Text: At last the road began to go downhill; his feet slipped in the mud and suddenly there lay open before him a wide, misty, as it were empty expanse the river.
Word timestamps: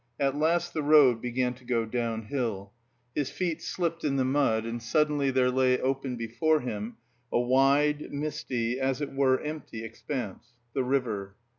At 0.19 0.35
last 0.35 0.73
the 0.73 0.81
road 0.81 1.21
began 1.21 1.53
to 1.53 1.63
go 1.63 1.85
downhill; 1.85 2.73
his 3.13 3.29
feet 3.29 3.61
slipped 3.61 4.03
in 4.03 4.15
the 4.15 4.25
mud 4.25 4.65
and 4.65 4.81
suddenly 4.81 5.29
there 5.29 5.51
lay 5.51 5.79
open 5.79 6.15
before 6.15 6.61
him 6.61 6.97
a 7.31 7.39
wide, 7.39 8.11
misty, 8.11 8.79
as 8.79 8.99
it 8.99 9.13
were 9.13 9.39
empty 9.41 9.83
expanse 9.85 10.53
the 10.73 10.83
river. 10.83 11.35